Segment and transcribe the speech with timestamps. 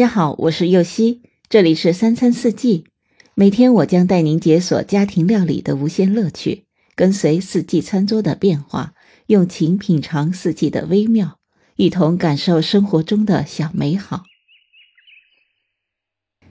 [0.00, 1.20] 大家好，我是右希，
[1.50, 2.86] 这里是三餐四季。
[3.34, 8.94] 每天我将带您解锁家庭料理的无限乐趣，跟随四季餐桌的变化，
[9.26, 11.36] 用情品尝四季的微妙，
[11.76, 14.22] 一同感受生活中的小美好。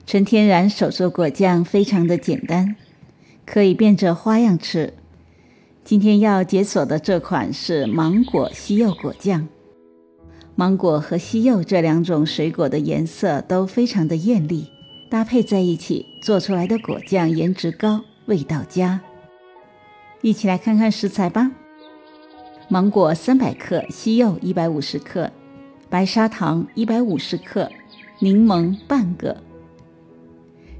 [0.06, 2.76] 纯天然手做果酱非常的简单，
[3.44, 4.94] 可以变着花样吃。
[5.82, 9.48] 今天要解锁的这款是芒果西柚果酱。
[10.56, 14.66] 芒果和西柚这两种水果的颜色都非常的艳丽，
[15.08, 19.00] 搭配在一起做出来的果酱颜值高，味道佳。
[20.20, 21.50] 一起来看看食材吧：
[22.68, 25.30] 芒果三百克，西柚一百五十克，
[25.88, 27.70] 白砂糖一百五十克，
[28.18, 29.36] 柠檬半个。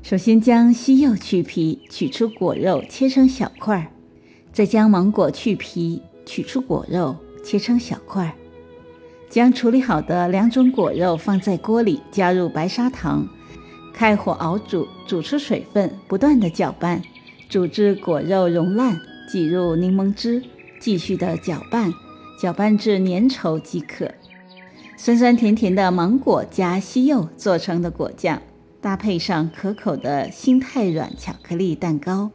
[0.02, 3.87] 首先将西柚去皮，取出果肉，切成小块儿；
[4.52, 8.32] 再将芒果去皮，取出果肉，切成小块儿。
[9.30, 13.29] 将处理好的两种果肉放在锅里，加入白砂糖，
[13.95, 17.01] 开火熬煮，煮出水分，不断的搅拌，
[17.49, 20.43] 煮至果肉溶烂，挤入柠檬汁，
[20.80, 21.95] 继续的搅拌，
[22.43, 24.10] 搅拌至粘稠即可。
[24.96, 28.43] 酸酸甜甜的芒果加西柚做成的果酱，
[28.80, 32.32] 搭配上可口的心太软巧克力蛋糕，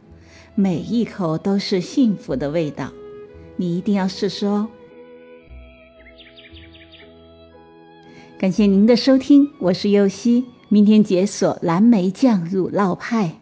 [0.54, 2.90] 每一口都是幸福的味道，
[3.56, 4.68] 你一定要试试哦。
[8.38, 10.44] 感谢您的收听，我是优西。
[10.68, 13.40] 明天解锁蓝莓酱乳酪派。